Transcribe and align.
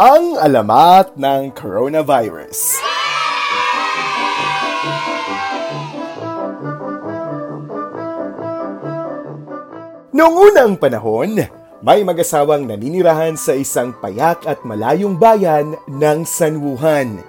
ang 0.00 0.40
alamat 0.40 1.12
ng 1.20 1.52
coronavirus. 1.52 2.80
Noong 10.16 10.36
unang 10.40 10.80
panahon, 10.80 11.44
may 11.84 12.00
mag-asawang 12.00 12.64
naninirahan 12.64 13.36
sa 13.36 13.52
isang 13.52 13.92
payak 14.00 14.40
at 14.48 14.64
malayong 14.64 15.20
bayan 15.20 15.76
ng 15.84 16.24
San 16.24 16.64
Wuhan. 16.64 17.20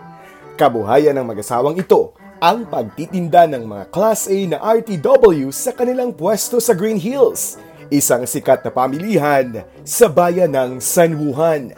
Kabuhayan 0.56 1.20
ng 1.20 1.28
mag-asawang 1.28 1.76
ito 1.76 2.16
ang 2.40 2.64
pagtitinda 2.72 3.52
ng 3.52 3.68
mga 3.68 3.84
Class 3.92 4.32
A 4.32 4.40
na 4.48 4.64
RTW 4.64 5.52
sa 5.52 5.76
kanilang 5.76 6.16
pwesto 6.16 6.64
sa 6.64 6.72
Green 6.72 7.04
Hills, 7.04 7.60
isang 7.92 8.24
sikat 8.24 8.64
na 8.64 8.72
pamilihan 8.72 9.68
sa 9.84 10.08
bayan 10.08 10.56
ng 10.56 10.80
San 10.80 11.20
Wuhan. 11.20 11.76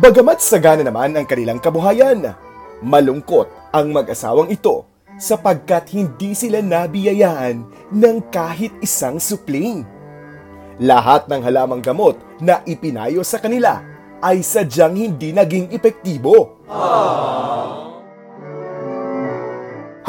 Bagamat 0.00 0.40
sagana 0.40 0.80
naman 0.80 1.12
ang 1.12 1.28
kanilang 1.28 1.60
kabuhayan, 1.60 2.32
malungkot 2.80 3.52
ang 3.68 3.92
mag-asawang 3.92 4.48
ito 4.48 4.88
sapagkat 5.20 5.92
hindi 5.92 6.32
sila 6.32 6.64
nabiyayaan 6.64 7.68
ng 7.92 8.16
kahit 8.32 8.72
isang 8.80 9.20
supling. 9.20 9.84
Lahat 10.80 11.28
ng 11.28 11.44
halamang 11.44 11.84
gamot 11.84 12.16
na 12.40 12.64
ipinayo 12.64 13.20
sa 13.20 13.44
kanila 13.44 13.84
ay 14.24 14.40
sadyang 14.40 14.96
hindi 14.96 15.36
naging 15.36 15.68
epektibo. 15.68 16.64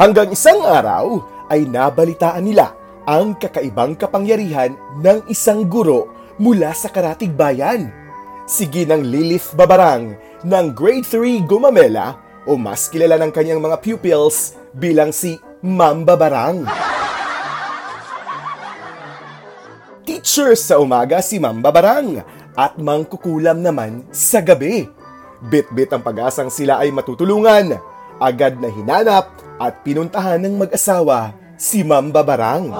Hanggang 0.00 0.32
isang 0.32 0.64
araw 0.64 1.20
ay 1.52 1.68
nabalitaan 1.68 2.48
nila 2.48 2.72
ang 3.04 3.36
kakaibang 3.36 3.92
kapangyarihan 4.00 4.72
ng 5.04 5.28
isang 5.28 5.68
guro 5.68 6.08
mula 6.40 6.72
sa 6.72 6.88
Karatig 6.88 7.36
Bayan. 7.36 8.01
Si 8.42 8.66
Ginang 8.66 9.06
Lilith 9.06 9.54
Babarang 9.54 10.18
ng 10.42 10.66
Grade 10.74 11.06
3 11.06 11.46
Gumamela 11.46 12.18
o 12.42 12.58
mas 12.58 12.90
kilala 12.90 13.14
ng 13.22 13.30
kanyang 13.30 13.62
mga 13.62 13.78
pupils 13.78 14.58
bilang 14.74 15.14
si 15.14 15.38
Mamba 15.62 16.18
Barang. 16.18 16.66
Teacher 20.02 20.58
sa 20.58 20.82
umaga 20.82 21.22
si 21.22 21.38
Mamba 21.38 21.70
Barang 21.70 22.18
at 22.58 22.74
mangkukulam 22.82 23.62
naman 23.62 24.02
sa 24.10 24.42
gabi. 24.42 24.90
Bit-bit 25.46 25.94
ang 25.94 26.02
pag-asang 26.02 26.50
sila 26.50 26.82
ay 26.82 26.90
matutulungan. 26.90 27.78
Agad 28.18 28.58
na 28.58 28.66
hinanap 28.66 29.30
at 29.62 29.86
pinuntahan 29.86 30.42
ng 30.42 30.66
mag-asawa 30.66 31.30
si 31.54 31.86
Mamba 31.86 32.26
Barang. 32.26 32.74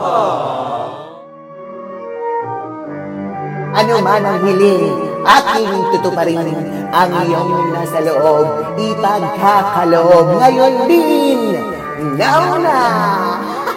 Ano 3.73 3.95
man 4.05 4.23
ang 4.27 4.39
hiling, 4.43 5.12
aking 5.23 5.83
tutuparin 5.95 6.51
ang 6.93 7.11
iyong 7.25 7.73
nasa 7.73 7.99
loob, 8.03 8.77
ipagkakaloob 8.77 10.27
ngayon 10.43 10.75
din. 10.91 11.41
Now 12.19 12.59
na! 12.59 12.79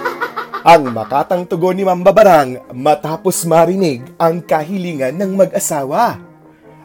Ang 0.73 0.97
makatang 0.97 1.45
tugon 1.45 1.77
ni 1.77 1.85
Mamba 1.85 2.09
Barang 2.09 2.57
matapos 2.73 3.45
marinig 3.45 4.01
ang 4.17 4.41
kahilingan 4.41 5.13
ng 5.13 5.37
mag-asawa. 5.37 6.17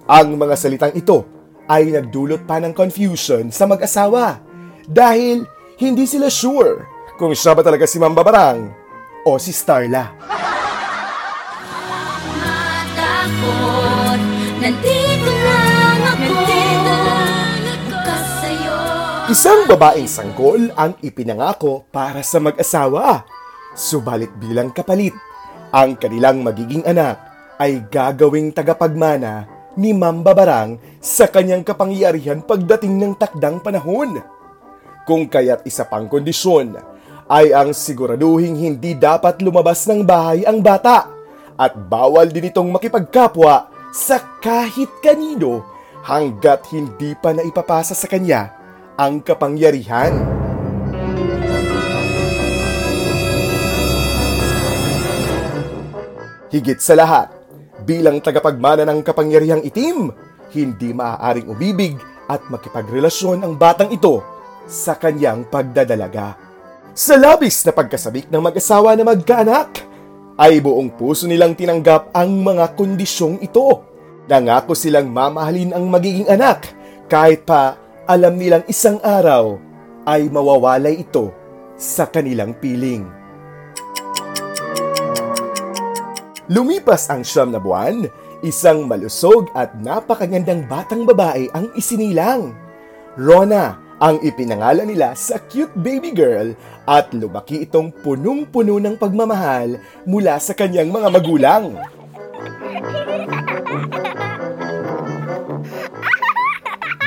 Ang 0.04 0.36
mga 0.36 0.52
salitang 0.52 0.92
ito 0.92 1.24
ay 1.64 1.88
nagdulot 1.88 2.44
pa 2.44 2.60
ng 2.60 2.76
confusion 2.76 3.48
sa 3.48 3.64
mag-asawa 3.64 4.36
dahil 4.84 5.48
hindi 5.80 6.04
sila 6.04 6.28
sure 6.28 6.84
kung 7.16 7.32
siya 7.32 7.56
ba 7.56 7.64
talaga 7.64 7.88
si 7.88 7.96
Mamba 7.96 8.20
Barang 8.20 8.68
o 9.24 9.40
si 9.40 9.48
Starla. 9.48 10.12
matakot 12.36 13.79
Nandito 14.60 15.32
lang 15.40 16.00
ako 16.04 16.20
Nandito 16.20 16.92
lang 16.92 17.64
ako 17.80 18.12
sa'yo 18.44 18.76
Isang 19.32 19.64
babaeng 19.64 20.04
sanggol 20.04 20.68
ang 20.76 21.00
ipinangako 21.00 21.88
para 21.88 22.20
sa 22.20 22.44
mag-asawa. 22.44 23.24
Subalit 23.72 24.28
bilang 24.36 24.68
kapalit, 24.68 25.16
ang 25.72 25.96
kanilang 25.96 26.44
magiging 26.44 26.84
anak 26.84 27.16
ay 27.56 27.80
gagawing 27.88 28.52
tagapagmana 28.52 29.48
ni 29.80 29.96
Mamba 29.96 30.36
Barang 30.36 30.76
sa 31.00 31.24
kanyang 31.24 31.64
kapangyarihan 31.64 32.44
pagdating 32.44 33.00
ng 33.00 33.16
takdang 33.16 33.64
panahon. 33.64 34.20
Kung 35.08 35.24
kaya't 35.24 35.64
isa 35.64 35.88
pang 35.88 36.04
kondisyon 36.04 36.76
ay 37.32 37.56
ang 37.56 37.72
siguraduhing 37.72 38.60
hindi 38.60 38.92
dapat 38.92 39.40
lumabas 39.40 39.88
ng 39.88 40.04
bahay 40.04 40.44
ang 40.44 40.60
bata 40.60 41.08
at 41.56 41.72
bawal 41.88 42.28
din 42.28 42.52
itong 42.52 42.68
makipagkapwa 42.68 43.69
sa 43.90 44.22
kahit 44.38 44.90
kanino 45.02 45.66
hanggat 46.06 46.70
hindi 46.70 47.12
pa 47.18 47.34
naipapasa 47.34 47.92
sa 47.92 48.06
kanya 48.06 48.54
ang 48.94 49.20
kapangyarihan. 49.20 50.14
Higit 56.50 56.82
sa 56.82 56.98
lahat, 56.98 57.30
bilang 57.86 58.18
tagapagmana 58.18 58.82
ng 58.82 59.06
kapangyarihang 59.06 59.62
itim, 59.62 60.10
hindi 60.50 60.90
maaaring 60.90 61.46
umibig 61.46 61.94
at 62.26 62.42
makipagrelasyon 62.50 63.46
ang 63.46 63.54
batang 63.54 63.94
ito 63.94 64.18
sa 64.66 64.98
kanyang 64.98 65.46
pagdadalaga. 65.46 66.34
Sa 66.90 67.14
labis 67.14 67.62
na 67.62 67.70
pagkasabik 67.70 68.26
ng 68.30 68.42
mag-asawa 68.42 68.98
na 68.98 69.06
magkaanak, 69.06 69.89
ay 70.40 70.64
buong 70.64 70.96
puso 70.96 71.28
nilang 71.28 71.52
tinanggap 71.52 72.16
ang 72.16 72.40
mga 72.40 72.72
kondisyong 72.72 73.44
ito. 73.44 73.84
Nangako 74.24 74.72
silang 74.72 75.12
mamahalin 75.12 75.76
ang 75.76 75.84
magiging 75.92 76.24
anak 76.32 76.72
kahit 77.12 77.44
pa 77.44 77.76
alam 78.08 78.40
nilang 78.40 78.64
isang 78.64 78.96
araw 79.04 79.60
ay 80.08 80.32
mawawalay 80.32 81.04
ito 81.04 81.28
sa 81.76 82.08
kanilang 82.08 82.56
piling. 82.56 83.04
Lumipas 86.50 87.06
ang 87.12 87.22
siyam 87.22 87.52
na 87.54 87.60
buwan, 87.62 88.08
isang 88.42 88.88
malusog 88.88 89.52
at 89.54 89.76
napakagandang 89.78 90.66
batang 90.66 91.04
babae 91.06 91.46
ang 91.54 91.70
isinilang. 91.78 92.56
Rona 93.14 93.89
ang 94.00 94.16
ipinangalan 94.24 94.88
nila 94.88 95.12
sa 95.12 95.36
cute 95.44 95.76
baby 95.76 96.16
girl 96.16 96.56
at 96.88 97.12
lumaki 97.12 97.68
itong 97.68 97.92
punong-puno 98.00 98.80
ng 98.80 98.96
pagmamahal 98.96 99.76
mula 100.08 100.40
sa 100.40 100.56
kanyang 100.56 100.88
mga 100.88 101.08
magulang. 101.12 101.64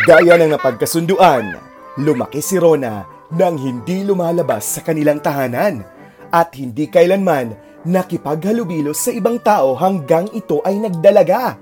Gaya 0.05 0.37
ng 0.37 0.53
napagkasunduan, 0.53 1.57
lumaki 1.97 2.45
si 2.45 2.61
Rona 2.61 3.09
nang 3.33 3.57
hindi 3.57 4.05
lumalabas 4.05 4.77
sa 4.77 4.85
kanilang 4.85 5.17
tahanan 5.17 5.81
at 6.29 6.53
hindi 6.53 6.85
kailanman 6.85 7.57
nakipaghalubilo 7.89 8.93
sa 8.93 9.09
ibang 9.09 9.41
tao 9.41 9.73
hanggang 9.73 10.29
ito 10.29 10.61
ay 10.61 10.77
nagdalaga. 10.77 11.57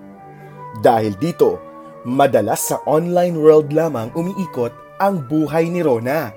Dahil 0.83 1.15
dito, 1.15 1.61
madalas 2.03 2.67
sa 2.67 2.83
online 2.89 3.37
world 3.37 3.69
lamang 3.71 4.09
umiikot 4.17 4.80
ang 5.01 5.25
buhay 5.25 5.65
ni 5.73 5.81
Rona. 5.81 6.29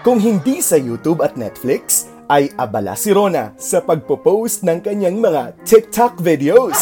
Kung 0.00 0.16
hindi 0.16 0.64
sa 0.64 0.80
YouTube 0.80 1.20
at 1.20 1.36
Netflix, 1.36 2.08
ay 2.24 2.48
abala 2.56 2.96
si 2.96 3.12
Rona 3.12 3.52
sa 3.60 3.84
pagpo-post 3.84 4.64
ng 4.64 4.80
kanyang 4.80 5.20
mga 5.20 5.60
TikTok 5.68 6.24
videos. 6.24 6.80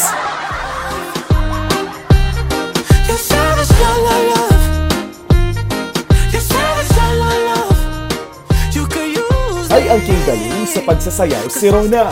Ay 9.69 9.85
ang 9.91 10.01
galing 10.01 10.63
sa 10.63 10.79
pagsasayaw 10.87 11.45
si 11.51 11.67
Rona 11.67 12.07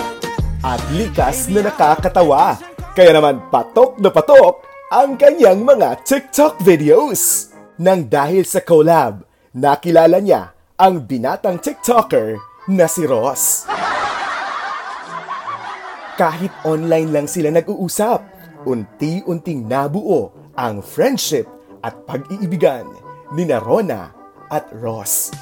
at 0.60 0.82
likas 0.92 1.48
na 1.56 1.72
nakakatawa. 1.72 2.60
Kaya 2.92 3.16
naman 3.16 3.48
patok 3.48 3.96
na 4.04 4.12
patok 4.12 4.67
ang 4.88 5.20
kanyang 5.20 5.68
mga 5.68 6.00
TikTok 6.08 6.64
videos. 6.64 7.52
Nang 7.76 8.08
dahil 8.08 8.48
sa 8.48 8.64
collab, 8.64 9.20
nakilala 9.52 10.24
niya 10.24 10.56
ang 10.80 11.04
binatang 11.04 11.60
TikToker 11.60 12.40
na 12.72 12.88
si 12.88 13.04
Ross. 13.04 13.68
Kahit 16.16 16.56
online 16.64 17.12
lang 17.12 17.28
sila 17.28 17.52
nag-uusap, 17.52 18.24
unti-unting 18.64 19.68
nabuo 19.68 20.32
ang 20.56 20.80
friendship 20.80 21.46
at 21.84 21.94
pag-iibigan 22.08 22.88
ni 23.36 23.44
Rona 23.60 24.16
at 24.48 24.72
Ross. 24.72 25.36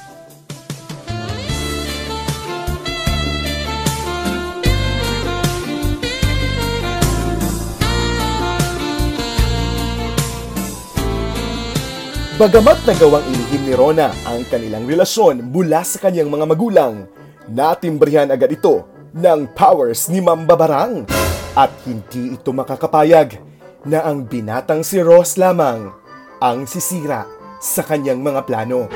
Bagamat 12.35 12.83
nagawang 12.83 13.23
ilihim 13.31 13.63
ni 13.63 13.71
Rona 13.79 14.11
ang 14.27 14.43
kanilang 14.51 14.83
relasyon 14.83 15.55
mula 15.55 15.87
sa 15.87 16.03
kanyang 16.03 16.27
mga 16.27 16.43
magulang, 16.43 17.07
natimbrihan 17.47 18.27
agad 18.27 18.51
ito 18.51 18.83
ng 19.15 19.55
powers 19.55 20.11
ni 20.11 20.19
Mamba 20.19 20.59
Barang. 20.59 21.07
At 21.55 21.71
hindi 21.87 22.35
ito 22.35 22.51
makakapayag 22.51 23.39
na 23.87 24.03
ang 24.03 24.27
binatang 24.27 24.83
si 24.83 24.99
Ross 24.99 25.39
lamang 25.39 25.95
ang 26.43 26.67
sisira 26.67 27.23
sa 27.63 27.87
kanyang 27.87 28.19
mga 28.19 28.43
plano. 28.43 28.91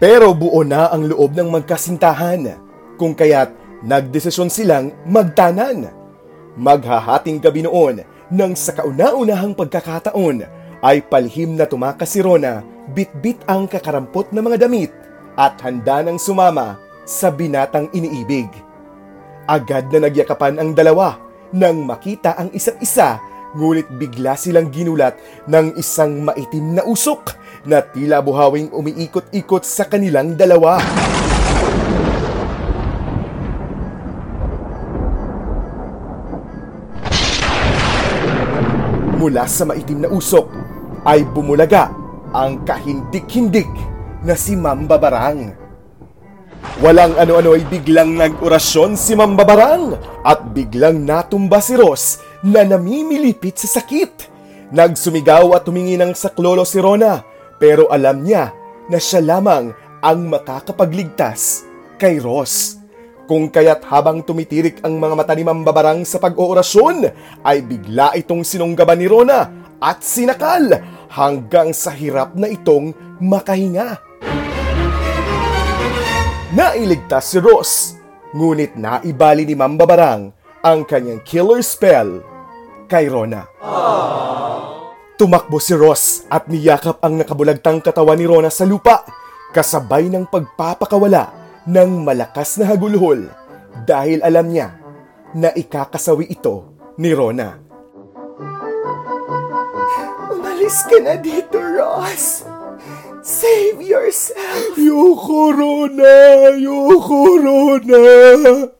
Pero 0.00 0.32
buo 0.32 0.64
na 0.64 0.88
ang 0.88 1.04
loob 1.04 1.36
ng 1.36 1.52
magkasintahan 1.52 2.56
kung 2.96 3.12
kaya't 3.12 3.52
nagdesisyon 3.84 4.48
silang 4.48 4.88
magtanan. 5.04 5.92
Maghahating 6.56 7.44
gabi 7.44 7.60
noon 7.68 8.15
nang 8.32 8.58
sa 8.58 8.74
kauna-unahang 8.74 9.54
pagkakataon 9.54 10.42
ay 10.82 11.02
palihim 11.06 11.54
na 11.54 11.64
tumakas 11.66 12.14
si 12.14 12.20
Rona, 12.22 12.62
bit-bit 12.90 13.38
ang 13.46 13.70
kakarampot 13.70 14.30
na 14.34 14.42
mga 14.42 14.66
damit 14.66 14.90
at 15.38 15.58
handa 15.62 16.02
nang 16.02 16.18
sumama 16.18 16.78
sa 17.06 17.30
binatang 17.30 17.86
iniibig. 17.94 18.50
Agad 19.46 19.94
na 19.94 20.06
nagyakapan 20.06 20.58
ang 20.58 20.74
dalawa 20.74 21.22
nang 21.54 21.86
makita 21.86 22.34
ang 22.34 22.50
isa't 22.50 22.82
isa 22.82 23.22
ngunit 23.54 23.88
bigla 23.94 24.34
silang 24.34 24.68
ginulat 24.74 25.16
ng 25.46 25.78
isang 25.78 26.20
maitim 26.20 26.76
na 26.76 26.82
usok 26.82 27.32
na 27.64 27.80
tila 27.80 28.20
buhawing 28.20 28.74
umiikot-ikot 28.74 29.62
sa 29.62 29.86
kanilang 29.86 30.34
dalawa. 30.34 30.82
Mula 39.26 39.42
sa 39.50 39.66
maitim 39.66 40.06
na 40.06 40.08
usok 40.14 40.46
ay 41.02 41.26
bumulaga 41.26 41.90
ang 42.30 42.62
kahindik-hindik 42.62 43.66
na 44.22 44.38
si 44.38 44.54
Mamba 44.54 45.02
Barang. 45.02 45.50
Walang 46.78 47.18
ano-ano 47.18 47.58
ay 47.58 47.66
biglang 47.66 48.14
nag-orasyon 48.14 48.94
si 48.94 49.18
Mamba 49.18 49.42
Barang 49.42 49.98
at 50.22 50.46
biglang 50.54 51.02
natumba 51.02 51.58
si 51.58 51.74
Ross 51.74 52.22
na 52.46 52.62
namimilipit 52.62 53.58
sa 53.58 53.82
sakit. 53.82 54.30
Nagsumigaw 54.70 55.58
at 55.58 55.66
tumingi 55.66 55.98
ng 55.98 56.14
saklolo 56.14 56.62
si 56.62 56.78
Rona 56.78 57.18
pero 57.58 57.90
alam 57.90 58.22
niya 58.22 58.54
na 58.86 59.02
siya 59.02 59.26
lamang 59.26 59.74
ang 60.06 60.30
makakapagligtas 60.30 61.66
kay 61.98 62.22
Ross. 62.22 62.75
Kung 63.26 63.50
kaya't 63.50 63.82
habang 63.90 64.22
tumitirik 64.22 64.86
ang 64.86 65.02
mga 65.02 65.18
mata 65.18 65.34
ni 65.34 65.42
Mambabarang 65.42 66.06
sa 66.06 66.22
pag-oorasyon, 66.22 67.10
ay 67.42 67.58
bigla 67.58 68.14
itong 68.14 68.46
sinunggaban 68.46 69.02
ni 69.02 69.10
Rona 69.10 69.50
at 69.82 70.06
sinakal 70.06 70.70
hanggang 71.10 71.74
sa 71.74 71.90
hirap 71.90 72.38
na 72.38 72.46
itong 72.46 72.94
makahinga. 73.18 73.98
Nailigtas 76.54 77.34
si 77.34 77.42
Ross, 77.42 77.98
ngunit 78.30 78.78
naibali 78.78 79.42
ni 79.42 79.58
Mambabarang 79.58 80.30
ang 80.62 80.80
kanyang 80.86 81.18
killer 81.26 81.66
spell 81.66 82.22
kay 82.86 83.10
Rona. 83.10 83.42
Tumakbo 85.18 85.58
si 85.58 85.74
Ross 85.74 86.30
at 86.30 86.46
niyakap 86.46 87.02
ang 87.02 87.18
nakabulagtang 87.18 87.82
katawan 87.82 88.22
ni 88.22 88.26
Rona 88.30 88.54
sa 88.54 88.62
lupa, 88.62 89.02
kasabay 89.50 90.06
ng 90.14 90.30
pagpapakawala 90.30 91.45
ng 91.66 92.06
malakas 92.06 92.62
na 92.62 92.70
hagulhol 92.70 93.26
dahil 93.84 94.22
alam 94.22 94.46
niya 94.50 94.78
na 95.34 95.50
ikakasawi 95.50 96.30
ito 96.30 96.78
ni 96.96 97.10
Rona. 97.12 97.58
Umalis 100.30 100.86
ka 100.86 100.98
na 101.02 101.18
dito, 101.18 101.58
Ross. 101.58 102.46
Save 103.26 103.82
yourself. 103.82 104.78
Yoko 104.78 105.50
Rona! 105.50 106.54
Yoko 106.54 107.42
Rona! 107.42 108.75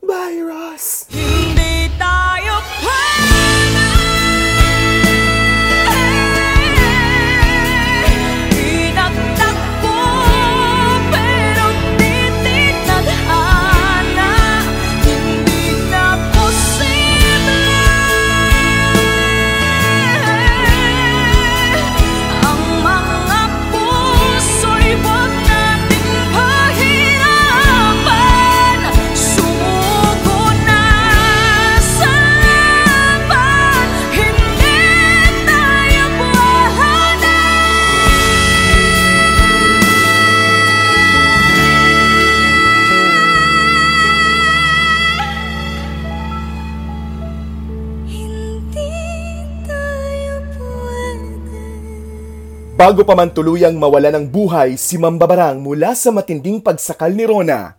Bago 52.77 53.01
pa 53.01 53.17
man 53.17 53.33
tuluyang 53.33 53.73
mawala 53.73 54.13
ng 54.13 54.29
buhay 54.29 54.77
si 54.77 55.01
Mambabarang 55.01 55.57
mula 55.57 55.97
sa 55.97 56.13
matinding 56.13 56.61
pagsakal 56.61 57.09
ni 57.09 57.25
Rona, 57.25 57.73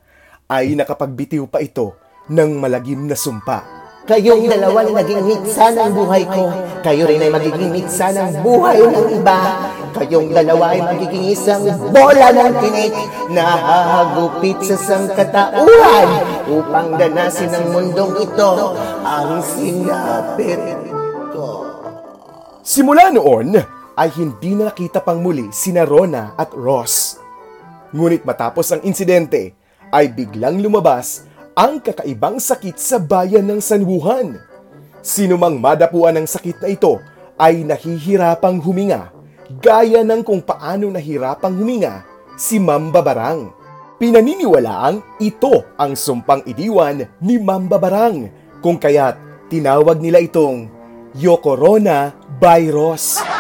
ay 0.50 0.74
nakapagbitiw 0.74 1.46
pa 1.46 1.62
ito 1.62 1.94
ng 2.26 2.58
malagim 2.58 3.06
na 3.06 3.14
sumpa. 3.14 3.62
Kayong 4.10 4.50
dalawa 4.50 4.82
na 4.82 4.98
naging 4.98 5.22
mitsa 5.22 5.70
ng 5.70 5.94
buhay 5.94 6.26
ko. 6.26 6.50
Kayo 6.82 7.06
rin 7.06 7.22
ay 7.22 7.30
magiging 7.30 7.70
mitsa 7.70 8.10
ng 8.10 8.42
buhay 8.42 8.82
ng 8.82 9.22
iba. 9.22 9.38
Kayong 9.94 10.34
dalawa 10.34 10.74
ay 10.74 10.82
magiging 10.82 11.30
isang 11.30 11.62
bola 11.94 12.34
ng 12.34 12.52
tinik 12.58 12.94
na 13.30 13.54
hahagupit 13.54 14.58
sa 14.66 14.74
sangkatauhan 14.82 16.08
upang 16.50 16.98
ganasin 16.98 17.54
ng 17.54 17.66
mundong 17.70 18.18
ito 18.18 18.50
ang 19.06 19.46
sinapit 19.46 20.58
ko. 21.30 21.70
Simula 22.66 23.14
noon, 23.14 23.77
ay 23.98 24.14
hindi 24.14 24.54
na 24.54 24.70
nakita 24.70 25.02
pang 25.02 25.18
muli 25.18 25.50
sina 25.50 25.82
Rona 25.82 26.38
at 26.38 26.54
Ross. 26.54 27.18
Ngunit 27.90 28.22
matapos 28.22 28.70
ang 28.70 28.86
insidente, 28.86 29.58
ay 29.90 30.12
biglang 30.14 30.62
lumabas 30.62 31.26
ang 31.58 31.82
kakaibang 31.82 32.38
sakit 32.38 32.78
sa 32.78 33.02
bayan 33.02 33.50
ng 33.50 33.58
San 33.58 33.82
Juan. 33.82 34.38
Sino 35.02 35.34
mang 35.34 35.58
madapuan 35.58 36.14
ng 36.14 36.28
sakit 36.28 36.62
na 36.62 36.68
ito 36.70 37.02
ay 37.34 37.66
nahihirapang 37.66 38.62
huminga, 38.62 39.10
gaya 39.58 40.06
ng 40.06 40.22
kung 40.22 40.44
paano 40.44 40.92
nahirapang 40.94 41.58
huminga 41.58 42.06
si 42.38 42.62
Mamba 42.62 43.02
Barang. 43.02 43.50
Pinaniniwalaang 43.98 45.18
ito 45.18 45.74
ang 45.74 45.98
sumpang 45.98 46.46
idiwan 46.46 47.02
ni 47.18 47.34
Mamba 47.42 47.82
Barang, 47.82 48.30
kung 48.62 48.78
kaya't 48.78 49.50
tinawag 49.50 49.98
nila 49.98 50.22
itong 50.22 50.70
Yokorona 51.18 52.14
Ross. 52.70 53.37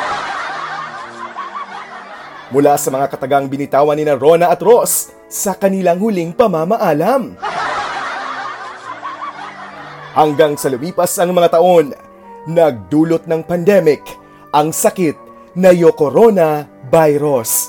Mula 2.48 2.80
sa 2.80 2.88
mga 2.88 3.12
katagang 3.12 3.44
binitawan 3.44 3.92
ni 4.00 4.08
na 4.08 4.16
Rona 4.16 4.48
at 4.48 4.64
Ross 4.64 5.12
sa 5.28 5.52
kanilang 5.52 6.00
huling 6.00 6.32
pamamaalam. 6.32 7.36
Hanggang 10.16 10.56
sa 10.56 10.72
lumipas 10.72 11.12
ang 11.20 11.36
mga 11.36 11.60
taon, 11.60 11.92
nagdulot 12.48 13.28
ng 13.28 13.44
pandemic 13.44 14.00
ang 14.48 14.72
sakit 14.72 15.12
na 15.60 15.76
Yokorona 15.76 16.64
virus. 16.88 17.68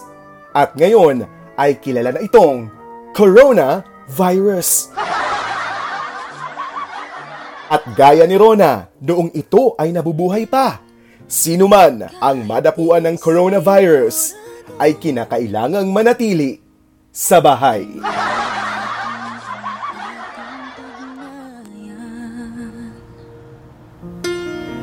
At 0.55 0.71
ngayon 0.79 1.27
ay 1.59 1.75
kilala 1.83 2.15
na 2.15 2.23
itong 2.23 2.71
coronavirus. 3.11 4.95
At 7.67 7.83
gaya 7.99 8.23
ni 8.23 8.39
Rona, 8.39 8.87
noong 9.03 9.35
ito 9.35 9.75
ay 9.75 9.91
nabubuhay 9.91 10.47
pa. 10.47 10.79
Sino 11.27 11.67
man 11.67 12.07
ang 12.23 12.47
madapuan 12.47 13.03
ng 13.05 13.19
coronavirus 13.19 14.39
ay 14.79 14.95
kinakailangang 14.95 15.91
manatili 15.91 16.63
sa 17.11 17.43
bahay. 17.43 17.83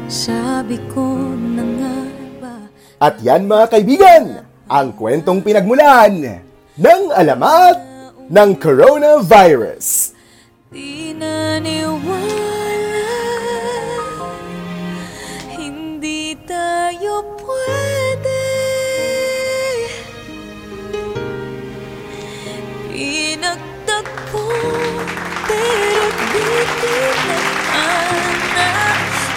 Sabi 0.07 0.79
ko 0.95 1.35
na 1.35 1.65
nga 1.67 1.97
ba 2.39 2.55
At 3.03 3.19
yan 3.25 3.51
mga 3.51 3.67
kaibigan, 3.75 4.25
ang 4.71 4.95
kwentong 4.95 5.43
pinagmulan 5.43 6.47
ng 6.79 7.03
alamat 7.11 7.79
ng 8.31 8.51
coronavirus. 8.59 10.15
Di 10.71 11.11
naniwala 11.15 12.86
Pero 25.57 26.05
tinamaan 26.81 28.37
na 28.57 28.71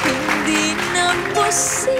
Hindi 0.04 0.76
na 0.94 1.08
busa 1.36 1.99